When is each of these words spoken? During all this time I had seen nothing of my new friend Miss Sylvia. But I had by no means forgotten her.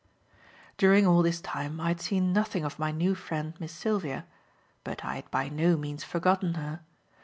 During 0.79 1.05
all 1.05 1.21
this 1.21 1.39
time 1.41 1.79
I 1.79 1.89
had 1.89 2.01
seen 2.01 2.33
nothing 2.33 2.65
of 2.65 2.79
my 2.79 2.89
new 2.89 3.13
friend 3.13 3.53
Miss 3.59 3.71
Sylvia. 3.71 4.25
But 4.83 5.05
I 5.05 5.17
had 5.17 5.29
by 5.29 5.47
no 5.47 5.77
means 5.77 6.03
forgotten 6.03 6.55
her. 6.55 6.79